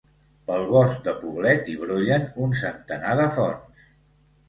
Pel 0.47 0.63
bosc 0.71 1.03
de 1.09 1.13
Poblet 1.19 1.71
hi 1.71 1.77
brollen 1.83 2.27
un 2.49 2.59
centenar 2.65 3.17
de 3.25 3.33
fonts. 3.41 3.89